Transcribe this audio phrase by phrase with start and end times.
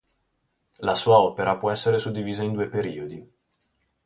[0.79, 3.31] La sua opera può essere suddivisa in due periodi.